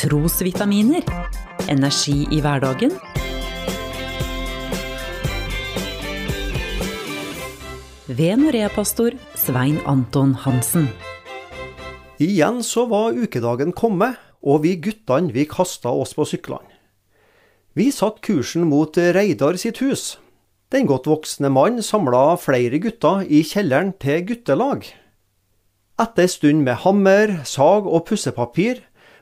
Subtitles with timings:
[0.00, 1.02] Trosvitaminer.
[1.68, 2.94] Energi i hverdagen.
[8.08, 10.88] Ved Norea-pastor Svein Anton Hansen.
[12.16, 16.72] Igjen så var ukedagen kommet, og vi guttene vi kasta oss på syklene.
[17.76, 20.14] Vi satte kursen mot Reidar sitt hus.
[20.72, 24.94] Den godt voksne mann samla flere gutter i kjelleren til guttelag.
[26.00, 28.80] Etter ei stund med hammer, sag og pussepapir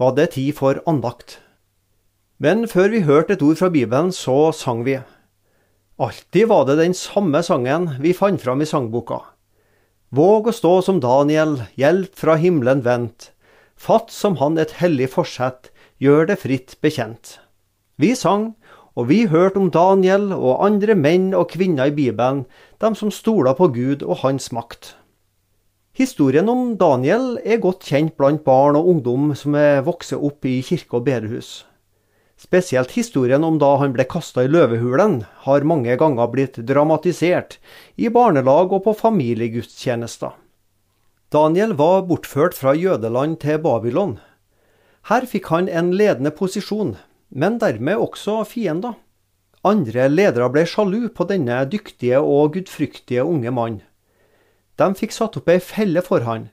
[0.00, 1.38] var det tid for andakt.
[2.40, 4.96] Men før vi hørte et ord fra Bibelen, så sang vi.
[6.00, 9.20] Alltid var det den samme sangen vi fant fram i sangboka.
[10.10, 13.34] Våg å stå som Daniel, hjelp fra himmelen vendt.
[13.76, 15.68] Fatt som han et hellig forsett,
[16.00, 17.36] gjør det fritt bekjent.
[18.00, 18.54] Vi sang,
[18.96, 22.46] og vi hørte om Daniel og andre menn og kvinner i Bibelen,
[22.80, 24.94] dem som stola på Gud og hans makt.
[26.00, 30.62] Historien om Daniel er godt kjent blant barn og ungdom som er vokst opp i
[30.64, 31.66] kirke og bedehus.
[32.40, 37.58] Spesielt historien om da han ble kasta i løvehulen, har mange ganger blitt dramatisert
[38.00, 40.32] i barnelag og på familiegudstjenester.
[41.28, 44.16] Daniel var bortført fra jødeland til Babylon.
[45.12, 46.94] Her fikk han en ledende posisjon,
[47.28, 48.96] men dermed også fiender.
[49.68, 53.80] Andre ledere ble sjalu på denne dyktige og gudfryktige unge mann.
[54.80, 56.48] De fikk satt opp ei felle for han,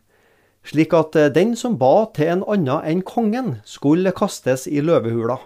[0.68, 5.38] slik at den som ba til en annen enn kongen, skulle kastes i løvehula.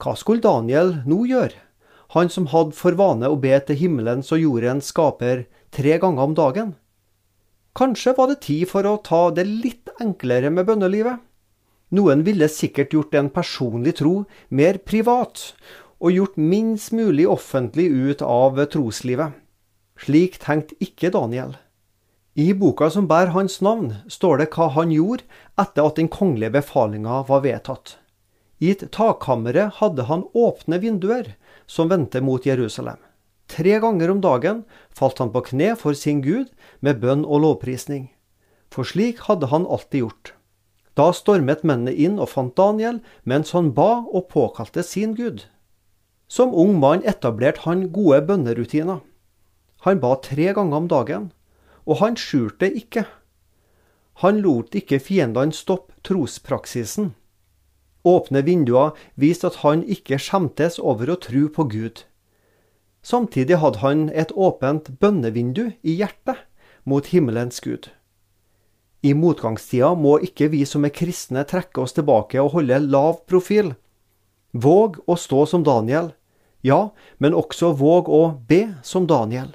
[0.00, 1.56] Hva skulle Daniel nå gjøre,
[2.14, 6.36] han som hadde for vane å be til himmelens og jordens skaper tre ganger om
[6.38, 6.70] dagen?
[7.76, 11.20] Kanskje var det tid for å ta det litt enklere med bønnelivet?
[11.94, 15.52] Noen ville sikkert gjort en personlig tro mer privat,
[16.00, 19.34] og gjort minst mulig offentlig ut av troslivet.
[20.00, 21.58] Slik tenkte ikke Daniel.
[22.38, 25.26] I boka som bærer hans navn, står det hva han gjorde
[25.58, 27.96] etter at den kongelige befalinga var vedtatt.
[28.62, 31.32] I et takkammeret hadde han åpne vinduer
[31.66, 32.98] som vendte mot Jerusalem.
[33.50, 34.62] Tre ganger om dagen
[34.94, 38.12] falt han på kne for sin Gud med bønn og lovprisning.
[38.70, 40.34] For slik hadde han alltid gjort.
[40.94, 45.48] Da stormet mennene inn og fant Daniel mens han ba og påkalte sin Gud.
[46.30, 49.00] Som ung mann etablerte han gode bønnerutiner.
[49.82, 51.30] Han ba tre ganger om dagen,
[51.86, 53.06] og han skjulte ikke.
[54.24, 57.14] Han lot ikke fiendene stoppe trospraksisen.
[58.04, 62.04] Åpne vinduer viste at han ikke skjemtes over å tro på Gud.
[63.02, 66.44] Samtidig hadde han et åpent bønnevindu i hjertet
[66.84, 67.88] mot himmelens Gud.
[69.00, 73.72] I motgangstida må ikke vi som er kristne trekke oss tilbake og holde lav profil.
[74.52, 76.12] Våg å stå som Daniel,
[76.60, 79.54] ja, men også våg å be som Daniel.